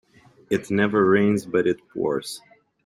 It 0.49 0.71
never 0.71 1.05
rains 1.05 1.45
but 1.45 1.67
it 1.67 1.87
pours. 1.89 2.41